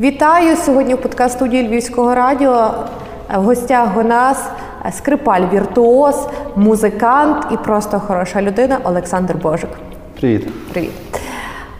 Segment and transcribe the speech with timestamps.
[0.00, 2.74] Вітаю сьогодні в подкаст студії Львівського радіо.
[3.34, 4.44] В гостях у нас
[4.92, 9.70] скрипаль віртуоз, музикант і просто хороша людина Олександр Божик.
[10.20, 10.70] Привіт.
[10.72, 10.90] Привіт.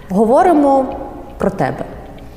[0.08, 0.86] Говоримо
[1.38, 1.84] про тебе.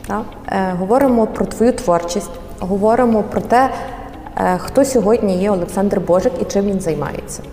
[0.08, 0.24] Так?
[0.48, 3.70] Е, говоримо про твою творчість, говоримо про те,
[4.38, 7.44] е, хто сьогодні є Олександр Божик і чим він займається.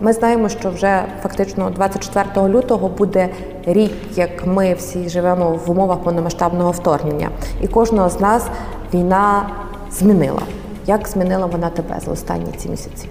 [0.00, 3.28] Е, ми знаємо, що вже фактично 24 лютого буде
[3.66, 7.28] рік, як ми всі живемо в умовах повномасштабного вторгнення,
[7.62, 8.48] і кожного з нас
[8.94, 9.48] війна
[9.90, 10.42] змінила.
[10.86, 13.08] Як змінила вона тебе за останні ці місяці?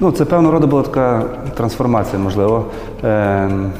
[0.00, 1.22] Ну, це певного роду була така
[1.56, 2.64] трансформація, можливо.
[3.04, 3.72] Ем,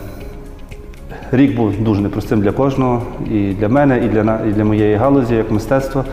[1.33, 5.35] Рік був дуже непростим для кожного, і для мене, і для, і для моєї галузі,
[5.35, 6.05] як мистецтва.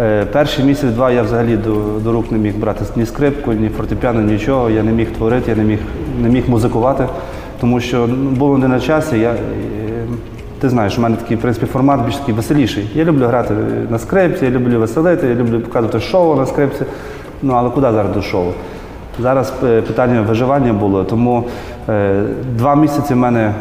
[0.00, 4.20] Е, Перший місяць-два я взагалі до, до рук не міг брати ні скрипку, ні фортепіано,
[4.20, 4.70] нічого.
[4.70, 5.78] Я не міг творити, я не міг,
[6.22, 7.06] не міг музикувати,
[7.60, 9.18] тому що ну, було не на часі.
[9.18, 9.36] Я, е,
[10.60, 12.90] ти знаєш, у мене такий в принципі, формат більш такий веселіший.
[12.94, 13.54] Я люблю грати
[13.90, 16.84] на скрипці, я люблю веселити, я люблю показувати шоу на скрипці.
[17.42, 18.46] Ну але куди зараз до шоу?
[19.20, 21.44] Зараз е, питання виживання було, тому
[21.88, 22.22] е,
[22.56, 23.54] два місяці в мене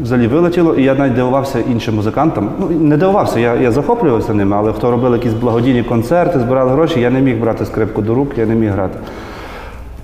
[0.00, 2.50] взагалі вилетіло, і я навіть дивувався іншим музикантам.
[2.58, 7.00] Ну, не дивувався, я, я захоплювався ними, але хто робив якісь благодійні концерти, збирали гроші,
[7.00, 8.98] я не міг брати скрипку до рук, я не міг грати.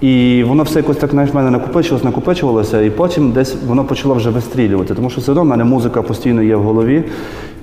[0.01, 4.15] І воно все якось так знаєш, в мене накопичувалося, накопичувалося, і потім десь воно почало
[4.15, 7.05] вже вистрілювати, тому що все одно в мене музика постійно є в голові.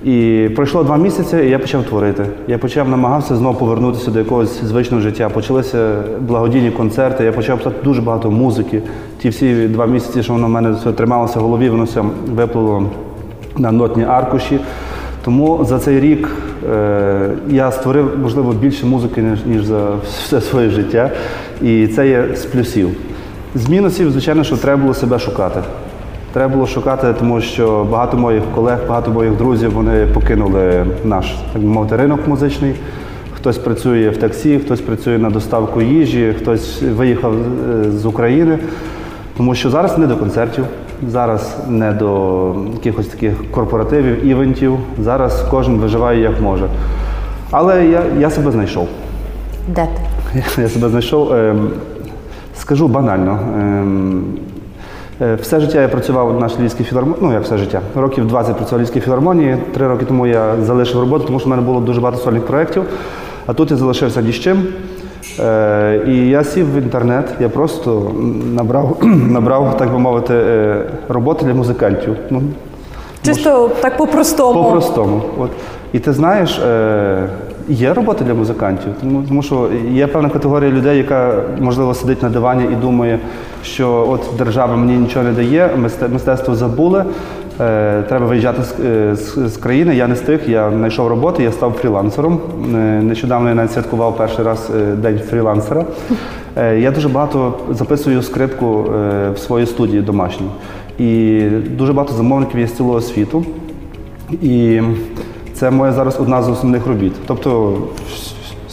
[0.04, 2.26] І пройшло два місяці, і я почав творити.
[2.48, 5.28] Я почав намагався знову повернутися до якогось звичного життя.
[5.28, 8.82] Почалися благодійні концерти, я почав писати дуже багато музики.
[9.18, 12.02] Ті всі два місяці, що воно в мене все трималося в голові, воно все
[12.34, 12.82] виплило
[13.58, 14.60] на нотні аркуші.
[15.26, 16.28] Тому за цей рік
[16.72, 21.10] е, я створив, можливо, більше музики, ніж, ніж за все своє життя.
[21.62, 22.88] І це є з плюсів.
[23.54, 25.60] З мінусів, звичайно, що треба було себе шукати.
[26.32, 31.62] Треба було шукати, тому що багато моїх колег, багато моїх друзів вони покинули наш так
[31.62, 32.74] би мовити, ринок музичний.
[33.36, 38.58] Хтось працює в таксі, хтось працює на доставку їжі, хтось виїхав е, з України.
[39.36, 40.64] Тому що зараз не до концертів,
[41.08, 44.78] зараз не до якихось таких корпоративів, івентів.
[45.02, 46.68] Зараз кожен виживає як може.
[47.50, 48.88] Але я, я себе знайшов.
[49.68, 50.42] Де ти?
[50.62, 51.32] Я себе знайшов.
[51.32, 51.70] Ем,
[52.56, 53.38] скажу банально.
[53.54, 54.24] Ем,
[55.20, 57.80] е, все життя я працював нашій Львівській філармонії, ну як все життя.
[57.94, 59.56] Років 20 працював в Львівській філармонії.
[59.74, 62.84] Три роки тому я залишив роботу, тому що в мене було дуже багато сольних проєктів.
[63.46, 64.66] А тут я залишився ні з чим.
[65.40, 68.12] Е, і я сів в інтернет, я просто
[68.54, 68.96] набрав,
[69.30, 72.16] набрав так би мовити, е, роботи для музикантів.
[72.30, 72.42] Ну,
[73.22, 74.64] Чисто так по-простому.
[74.64, 75.22] по-простому.
[75.38, 75.50] От.
[75.92, 77.28] І ти знаєш, е,
[77.68, 82.28] є робота для музикантів, тому, тому що є певна категорія людей, яка, можливо, сидить на
[82.28, 83.18] дивані і думає,
[83.62, 85.70] що от держава мені нічого не дає,
[86.12, 87.04] мистецтво забули, е,
[88.08, 89.16] треба виїжджати з, е,
[89.48, 89.96] з, країни.
[89.96, 92.40] Я не встиг, я знайшов роботу, я став фрілансером.
[92.74, 95.84] Е, Нещодавно я навіть святкував перший раз е, день фрілансера.
[96.56, 100.50] Е, Я дуже багато записую скрипку е, в своїй студії домашній.
[100.98, 101.40] І
[101.70, 103.44] дуже багато замовників є з цілого світу.
[104.42, 104.80] І
[105.54, 107.12] це моя зараз одна з основних робіт.
[107.26, 107.78] Тобто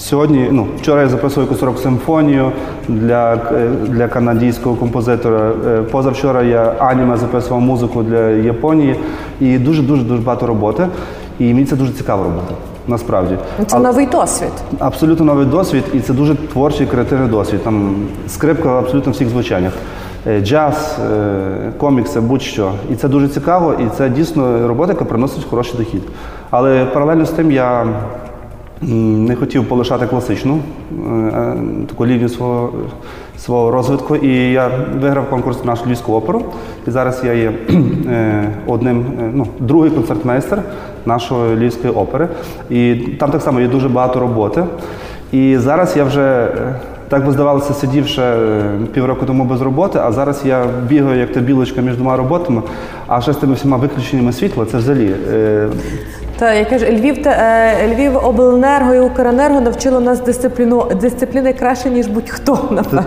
[0.03, 2.52] сьогодні, ну, вчора я записував якусь рок-симфонію
[2.88, 5.52] для, е, для канадського композитора.
[5.68, 8.96] Е, Позавчора я аніме записував музику для Японії.
[9.42, 10.88] І дуже-дуже дуже багато роботи.
[11.40, 12.53] І мені це дуже цікава робота.
[12.88, 13.38] Насправді.
[13.68, 14.52] Це Але- новий досвід.
[14.80, 17.63] Абсолютно новий досвід, і це дуже творчий, креативний досвід.
[17.63, 17.96] Там
[18.28, 19.74] скрипка в абсолютно всіх звучаннях.
[20.28, 20.97] Е, Джаз,
[21.78, 22.72] комікси, будь-що.
[22.92, 26.02] І це дуже цікаво, і це дійсно робота, яка приносить хороший дохід.
[26.50, 27.86] Але паралельно з тим я
[28.88, 30.60] не хотів полишати класичну
[30.92, 31.56] е, е,
[31.88, 32.74] таку лінію свого,
[33.38, 34.16] свого розвитку.
[34.16, 34.72] І я
[35.02, 36.46] виграв конкурс нашу львівську оперу.
[36.88, 37.54] І зараз я є
[38.08, 40.62] е, одним, ну, другий концертмейстер
[41.06, 42.30] нашої львівської опери.
[42.70, 44.64] І там так само є дуже багато роботи.
[45.32, 46.48] І зараз я вже.
[47.09, 48.36] Так би здавалося, сидів ще
[48.94, 52.62] півроку тому без роботи, а зараз я бігаю як та білочка між двома роботами,
[53.08, 55.12] а ще з тими всіма виключеннями світла, це взагалі.
[55.34, 55.68] е,
[56.40, 61.89] Та я кажу, Львів та е, Львів обленерго і Укренерго навчило нас дисципліну дисципліни краще
[61.89, 63.06] ніж будь-хто напевно.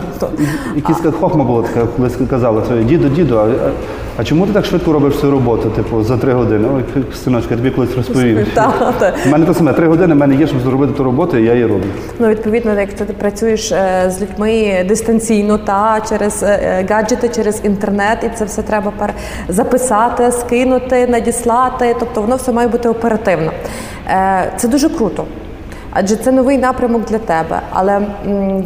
[1.03, 3.47] Така хохма була така, колись казала, що діду, діду, а,
[4.19, 6.69] а, чому ти так швидко робиш свою роботу, типу, за три години?
[6.77, 7.91] Ой, синочка, я тобі колись
[8.55, 8.73] та.
[9.27, 11.53] У мене те саме, три години в мене є, щоб зробити ту роботу, і я
[11.53, 11.85] її роблю.
[12.19, 18.19] Ну, відповідно, якщо ти працюєш е, з людьми дистанційно, та через е, гаджети, через інтернет,
[18.25, 18.93] і це все треба
[19.49, 21.97] записати, скинути, надіслати.
[22.01, 23.53] Тобто воно все має бути оперативно.
[24.09, 25.25] Е, Це дуже круто.
[25.99, 27.61] Адже це новий напрямок для тебе.
[27.71, 28.01] Але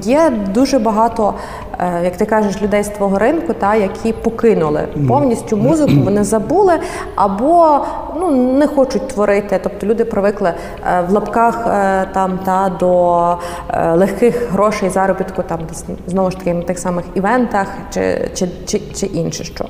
[0.03, 1.35] є дуже багато
[1.70, 1.70] е,
[2.05, 6.73] як ти кажеш, людей з твого ринку, та які покинули повністю музику, вони забули
[7.15, 7.79] або
[8.21, 9.61] ну не хочуть творити.
[9.63, 10.53] Тобто люди привикли
[10.87, 13.37] е, в лапках е, там та до
[13.71, 15.59] е, легких грошей заробітку, там
[16.07, 19.65] знову ж таки на тих самих івентах чи, чи, чи, чи інше що.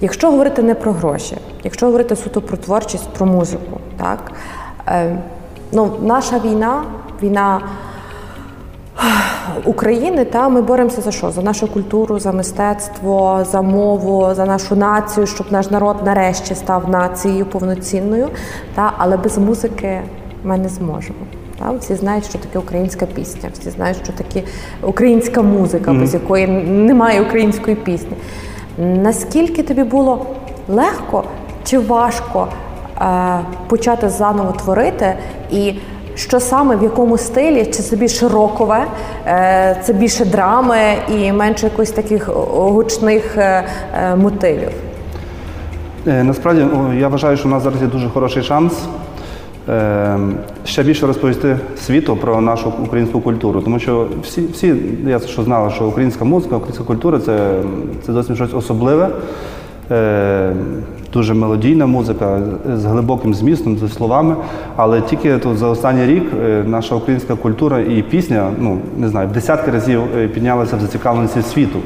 [0.00, 4.32] Якщо говорити не про гроші, якщо говорити суто про творчість, про музику, так
[4.88, 5.16] е,
[5.72, 6.82] ну, наша війна,
[7.22, 7.60] війна
[9.64, 11.30] України, та ми боремося за що?
[11.30, 16.88] За нашу культуру, за мистецтво, за мову, за нашу націю, щоб наш народ нарешті став
[16.88, 18.28] нацією повноцінною.
[18.74, 20.00] Та, але без музики
[20.44, 21.18] ми не зможемо.
[21.58, 21.70] Та?
[21.70, 24.42] Всі знають, що таке українська пісня, всі знають, що таке
[24.82, 28.16] українська музика, без якої немає української пісні.
[28.78, 30.26] Наскільки тобі було
[30.68, 31.24] легко
[31.64, 32.48] чи важко
[33.00, 35.14] е, почати заново творити?
[35.50, 35.74] І
[36.14, 37.64] що саме в якому стилі?
[37.64, 38.84] Чи це більше рокове,
[39.26, 40.78] е, це більше драми
[41.08, 43.64] і менше якось таких гучних е,
[43.94, 44.70] е, мотивів?
[46.06, 46.66] Е, Насправді
[46.98, 48.72] я вважаю, що у нас зараз є дуже хороший шанс
[49.68, 50.18] е,
[50.64, 51.56] ще більше розповісти
[51.86, 53.60] світу про нашу українську культуру.
[53.60, 54.74] Тому що всі, всі
[55.06, 57.54] я що знали, що українська музика, українська культура це,
[58.06, 59.08] це зовсім щось особливе.
[61.12, 62.40] Дуже мелодійна музика
[62.76, 64.36] з глибоким змістом, зі словами.
[64.76, 69.28] Але тільки тут за останній рік е, наша українська культура і пісня, ну не знаю,
[69.28, 71.78] в десятки разів е, піднялася в зацікавленості світу.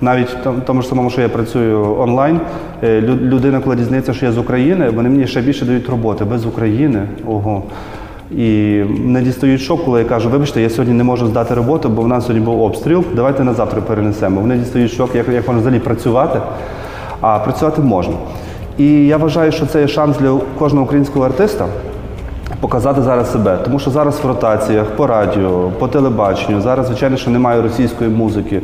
[0.00, 2.40] Навіть в тому- тому ж самому, що я працюю онлайн,
[2.82, 6.46] е, людина, коли дізнається, що я з України, вони мені ще більше дають роботи без
[6.46, 7.02] України.
[7.26, 7.62] Ого.
[8.30, 12.02] І не дістають шок, коли я кажу, вибачте, я сьогодні не можу здати роботу, бо
[12.02, 13.04] в нас сьогодні був обстріл.
[13.14, 14.40] Давайте на завтра перенесемо.
[14.40, 16.40] Вони дістають шок, як, як можна взагалі працювати,
[17.20, 18.14] а працювати можна.
[18.78, 21.66] І я вважаю, що це є шанс для кожного українського артиста
[22.60, 23.58] показати зараз себе.
[23.64, 28.62] Тому що зараз в ротаціях, по радіо, по телебаченню, зараз, звичайно, що немає російської музики.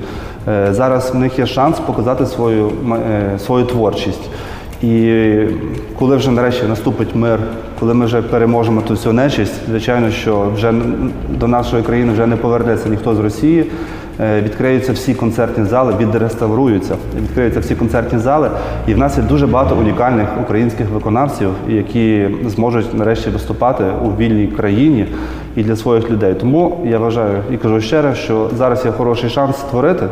[0.48, 4.30] Е, Зараз в них є шанс показати свою, е, свою творчість.
[4.82, 5.34] І
[5.99, 7.38] коли вже нарешті наступить мир,
[7.81, 10.75] коли ми вже переможемо ту всю нечисть, звичайно, що вже
[11.31, 13.64] до нашої країни вже не повернеться ніхто з Росії.
[14.20, 18.50] Е, Відкриються всі концертні зали, відреставруються, відкриються всі концертні зали.
[18.87, 24.46] І в нас є дуже багато унікальних українських виконавців, які зможуть нарешті виступати у вільній
[24.46, 25.06] країні
[25.56, 26.34] і для своїх людей.
[26.34, 30.06] Тому я вважаю і кажу ще раз, що зараз є хороший шанс створити.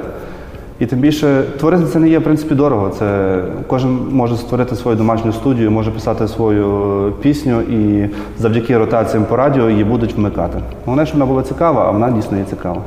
[0.80, 2.90] І тим більше творити це не є в принципі дорого.
[2.90, 9.36] Це кожен може створити свою домашню студію, може писати свою пісню, і завдяки ротаціям по
[9.36, 10.58] радіо її будуть вмикати.
[10.84, 12.82] Головне, щоб вона була цікава, а вона дійсно є цікава.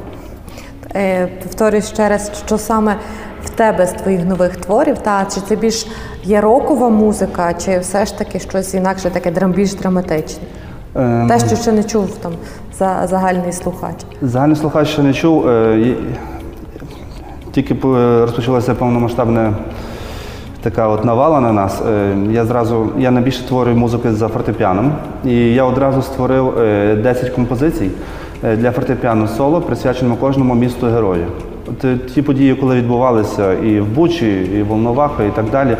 [0.95, 2.95] Е, Повторюю ще раз, що саме
[3.45, 5.87] в тебе з твоїх нових творів, та чи це більш
[6.23, 10.43] є рокова музика, чи все ж таки щось інакше таке більш драматичне?
[10.95, 12.31] Ем, Те, що ще не чув там
[12.79, 13.95] за загальний слухач.
[14.21, 15.47] Загальний слухач ще не чув.
[15.47, 15.95] Е,
[17.53, 17.75] Тільки
[18.21, 19.53] розпочалася повномасштабна
[20.61, 21.81] така от навала на нас.
[21.89, 24.91] Е, Я зразу я найбільше створюю музики за фортепіаном.
[25.25, 27.89] І я одразу створив е, 10 композицій
[28.43, 31.25] е, для фортепіано соло, присвяченому кожному місту герою.
[31.69, 35.77] От е, ті події, коли відбувалися і в Бучі, і в Волновахах, і так далі.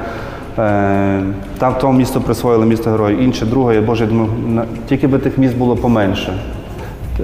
[0.59, 1.21] е,
[1.57, 4.29] Там тому місто присвоїли місто герою, інше, друге, боже, я думаю,
[4.89, 6.33] тільки би тих міст було поменше.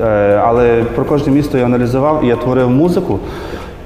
[0.02, 3.20] Е, Але про кожне місто я аналізував і я творив музику.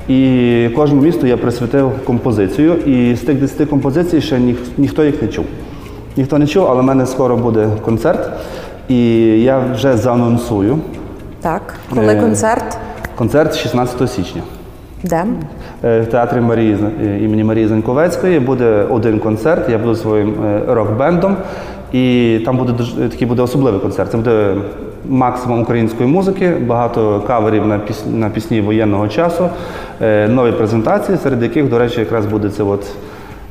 [0.08, 2.74] І кожному місту я присвятив композицію.
[2.76, 5.46] І з тих 10 композицій ще ніх, ніхто їх не чув.
[6.18, 8.30] Ніхто не чув, але в мене скоро буде концерт.
[8.90, 9.06] І
[9.42, 10.78] я вже заанонсую.
[11.42, 11.62] Так,
[11.96, 12.22] коли Е.
[12.22, 12.78] концерт,
[13.16, 14.42] Концерт 16 січня.
[15.04, 15.24] де?
[15.84, 19.70] Е, В театрі Марії е, імені Марії Заньковецької буде один концерт.
[19.70, 21.36] Я буду своїм е, рок-бендом,
[21.94, 22.74] і там буде
[23.10, 24.12] такий буде особливий концерт.
[24.12, 24.56] Це буде
[25.10, 29.50] максимум української музики, багато каверів на пісні, на пісні воєнного часу,
[30.02, 32.86] е, нові презентації, серед яких, до речі, якраз буде це от.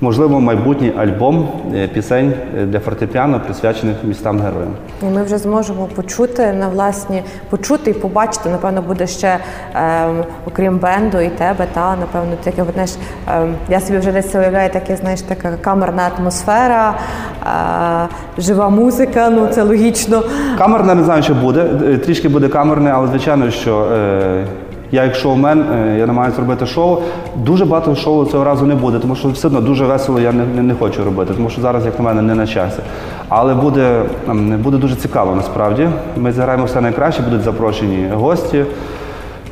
[0.02, 4.74] Можливо, майбутній альбом е, пісень е, для фортепіано, присвячених містам героям.
[5.02, 8.48] І ми вже зможемо почути на власні почути і побачити.
[8.50, 9.38] Напевно, буде ще
[9.74, 12.90] ем, окрім бенду і тебе, та напевно, таке знаєш,
[13.28, 16.94] ем, я собі вже десь уявляю, таке знаєш, така камерна атмосфера,
[18.38, 19.30] е, жива музика.
[19.30, 20.22] Ну це логічно.
[20.58, 21.70] Камерне не знаю, що буде.
[21.86, 24.44] Е, Трішки буде камерне, але звичайно, що е,
[24.92, 26.98] я як шоумен, е, я намагаюся робити шоу.
[27.36, 30.44] Дуже багато шоу цього разу не буде, тому що все одно дуже весело я не,
[30.56, 32.78] не, не хочу робити, тому що зараз, як на мене, не на часі.
[33.28, 35.88] Але буде, ем, буде дуже цікаво насправді.
[36.16, 38.64] Ми зіграємо все найкраще, будуть запрошені гості.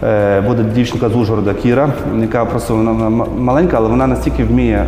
[0.04, 1.88] Е, Буде дівчинка з Ужгорода Кіра,
[2.20, 2.92] яка просто вона
[3.38, 4.86] маленька, але вона настільки вміє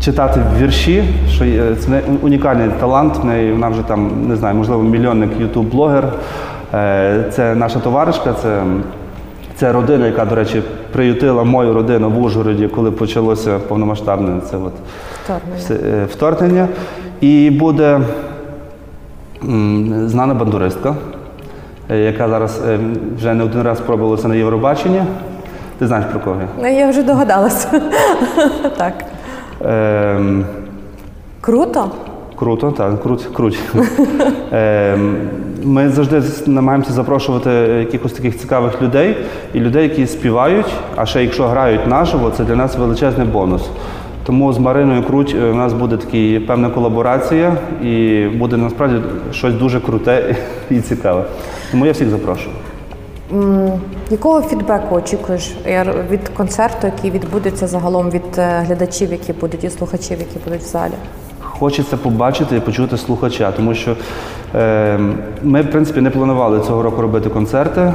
[0.00, 3.16] читати вірші, що є- це унікальний талант.
[3.22, 6.02] В неї вона вже там не знаю, можливо, мільйонник ютуб-блогер.
[6.74, 8.62] Е, Це наша товаришка, це,
[9.58, 10.62] Це родина, яка, до речі,
[10.92, 14.72] приютила мою родину в Ужгороді, коли почалося повномасштабне це от
[15.24, 16.02] Вторгнення.
[16.02, 16.68] е, вторгнення.
[17.20, 18.00] І буде
[20.06, 20.94] знана бандуристка,
[21.90, 22.78] е, яка зараз е,
[23.16, 25.02] вже не один раз пробувалася на Євробаченні.
[25.78, 26.48] Ти знаєш про кого я?
[26.62, 27.68] Ну, я вже догадалася.
[28.76, 28.94] так.
[29.64, 30.44] Ем,
[31.40, 31.90] Круто.
[32.38, 33.58] Круто, так, круть, круть.
[34.52, 35.16] Ем,
[35.64, 39.16] Ми завжди намагаємося запрошувати якихось таких цікавих людей
[39.54, 40.66] і людей, які співають,
[40.96, 43.62] а ще якщо грають наживо, це для нас величезний бонус.
[44.26, 48.96] Тому з Мариною Круть е, у нас буде така певна колаборація і буде насправді
[49.32, 50.36] щось дуже круте
[50.70, 51.24] і цікаве.
[51.70, 52.54] Тому я всіх запрошую.
[53.32, 53.70] М,
[54.10, 59.70] Якого фідбеку очікуєш е, від концерту, який відбудеться загалом від е, глядачів, які будуть і
[59.70, 60.92] слухачів, які будуть в залі?
[61.58, 63.96] Хочеться побачити і почути слухача, тому що
[64.54, 64.98] е,
[65.42, 67.92] ми, в принципі, не планували цього року робити концерти.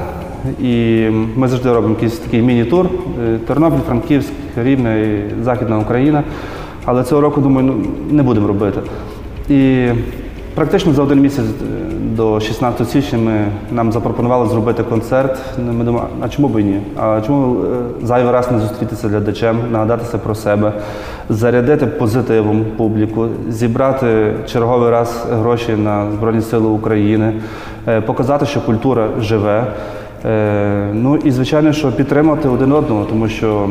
[0.61, 1.05] І
[1.35, 2.89] ми завжди робимо якийсь такий міні-тур
[3.25, 6.23] е, Тернопіль, Франківськ, Рівне, Західна Україна.
[6.85, 8.79] Але цього року, думаю, ну, не будемо робити.
[9.49, 9.87] І
[10.55, 15.39] практично за один місяць е, до 16 січня ми, нам запропонували зробити концерт.
[15.65, 16.81] Ну, Ми думали, а чому б і ні?
[16.97, 17.65] А чому е,
[18.05, 20.73] зайвий раз не зустрітися глядачем, нагадатися про себе,
[21.29, 27.33] зарядити позитивом публіку, зібрати черговий раз гроші на Збройні Сили України,
[27.87, 29.67] е, показати, що культура живе.
[30.93, 33.69] Ну і звичайно, що підтримати один одного, тому що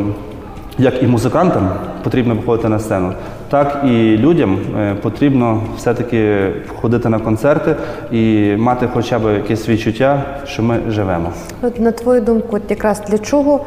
[0.78, 1.70] як і музикантам
[2.04, 3.12] потрібно виходити на сцену,
[3.48, 6.50] так і людям е, потрібно все-таки
[6.80, 7.76] ходити на концерти
[8.12, 11.30] і мати хоча б якесь відчуття, що ми живемо.
[11.62, 13.60] От на твою думку, от якраз для чого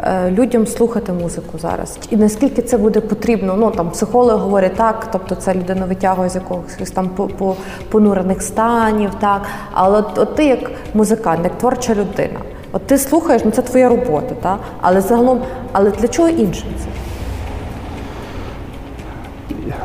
[0.00, 1.98] е, людям слухати музику зараз?
[2.10, 3.56] І наскільки це буде потрібно?
[3.58, 7.56] Ну там психологи говорять так, тобто це людину витягує з якогось там по, по
[7.90, 9.42] понурених станів, так.
[9.72, 12.40] Але от, от ти як музикант, як творча людина,
[12.72, 14.58] от ти слухаєш, ну це твоя робота, так?
[14.80, 15.40] Але загалом,
[15.72, 16.84] але для чого іншим це?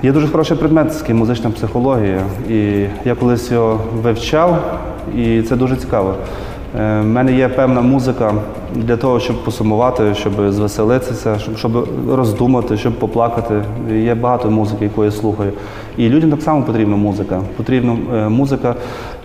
[0.04, 2.22] Є дуже хороший предмет такий музична психологія.
[2.50, 4.80] І я колись його вивчав,
[5.18, 6.16] і це дуже цікаво.
[6.80, 8.34] Е, В мене є певна музика
[8.76, 13.62] для того, щоб посумувати, щоб звеселитися, щоб, щоб роздумати, щоб поплакати.
[13.94, 15.52] Є багато музики, яку я слухаю.
[15.98, 17.42] І людям так само потрібна музика.
[17.58, 18.76] Потрібна е, музика,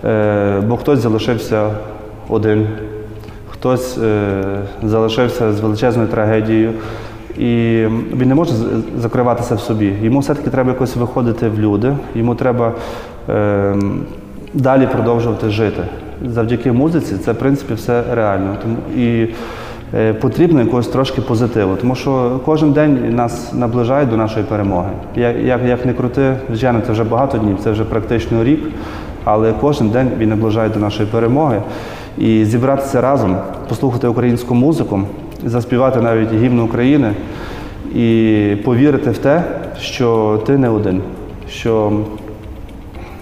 [0.04, 1.70] е, бо хтось залишився
[2.28, 2.68] один,
[3.60, 4.42] хтось е,
[4.82, 6.72] залишився з величезною трагедією.
[7.38, 7.84] І
[8.16, 8.52] він не може
[8.98, 9.92] закриватися в собі.
[10.02, 12.72] Йому все-таки треба якось виходити в люди, йому треба
[13.28, 13.74] е,
[14.54, 15.82] далі продовжувати жити.
[16.26, 18.56] Завдяки музиці це, в принципі, все реально.
[18.62, 19.28] Тому, і
[19.94, 24.90] е, потрібно якогось трошки позитиву, тому що кожен день нас наближає до нашої перемоги.
[25.16, 28.60] Як, як, як не крути, звичайно, це вже багато днів, це вже практично рік,
[29.24, 31.62] але кожен день він наближає до нашої перемоги.
[32.18, 33.36] І зібратися разом,
[33.68, 35.00] послухати українську музику,
[35.44, 37.12] заспівати навіть гімн України
[37.94, 39.42] і повірити в те,
[39.80, 41.02] що ти не один,
[41.48, 41.92] що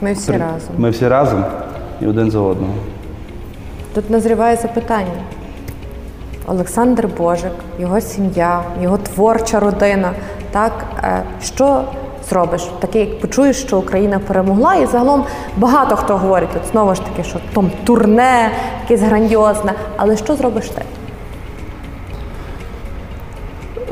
[0.00, 0.70] Ми всі при- разом.
[0.78, 1.44] ми всі разом
[2.02, 2.72] і один за одного.
[3.94, 5.12] Тут назріває запитання.
[6.46, 10.10] Олександр Божик, його сім'я, його творча родина.
[10.50, 10.72] Так,
[11.04, 11.80] е, що
[12.30, 12.62] зробиш?
[12.80, 15.25] Таке, як почуєш, що Україна перемогла, і загалом
[15.56, 18.50] багато хто говорить, от знову ж таки, що там турне,
[18.82, 19.73] якесь грандіозне.
[19.97, 20.82] Але що зробиш ти?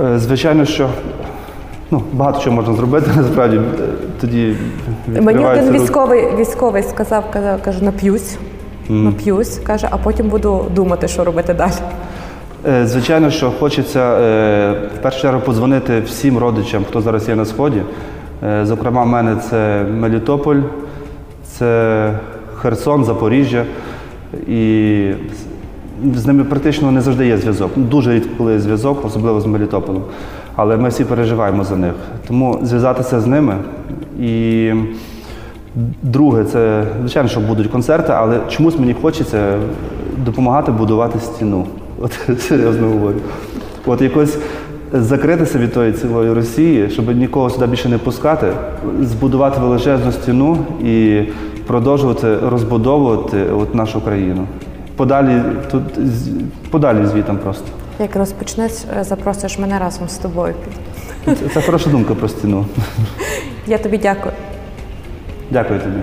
[0.04, 0.88] Е, Звичайно, що
[1.90, 3.60] ну, багато чого можна зробити, насправді е,
[4.20, 4.56] тоді
[5.06, 8.38] Мені один військовий військовий сказав, казав, каже, нап'юсь,
[8.88, 11.72] нап'юсь, каже, а потім буду думати, що робити далі.
[12.68, 14.10] Е, Звичайно, що хочеться
[14.94, 17.82] в першу чергу подзвонити всім родичам, хто зараз є на сході.
[18.42, 20.60] Е, Зокрема, в мене це Мелітополь,
[21.44, 22.12] це
[22.56, 23.64] Херсон, Запоріжжя.
[24.48, 25.10] І
[26.14, 27.70] з- ними практично не завжди є зв'язок.
[27.76, 30.02] Дуже рідко коли є зв'язок, особливо з Мелітополем.
[30.56, 31.92] Але ми всі переживаємо за них.
[32.28, 33.54] Тому зв'язатися з ними.
[34.20, 34.70] І
[36.02, 39.58] друге, це звичайно, що будуть концерти, але чомусь мені хочеться
[40.24, 41.64] допомагати будувати стіну.
[42.00, 43.16] От серйозно говорю.
[43.86, 44.38] От якось
[45.02, 48.46] закритися від тої цілої Росії, щоб нікого сюди більше не пускати,
[49.00, 51.22] збудувати величезну стіну і
[51.66, 54.46] продовжувати розбудовувати от нашу країну.
[54.96, 55.82] Подалі тут
[56.70, 57.64] подалі звітом просто.
[58.00, 60.54] Як розпочнеш, е, запросиш мене разом з тобою.
[61.24, 62.66] Це, це хороша думка про стіну.
[63.66, 64.34] Я тобі дякую.
[65.50, 65.98] Дякую тобі.